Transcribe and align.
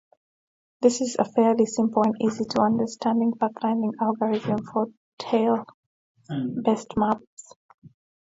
This 0.81 0.99
is 1.01 1.15
a 1.19 1.25
fairly 1.25 1.67
simple 1.67 2.01
and 2.01 2.15
easy-to-understand 2.19 3.37
pathfinding 3.37 3.91
algorithm 4.01 4.65
for 4.65 4.87
tile-based 5.19 6.97
maps. 6.97 7.53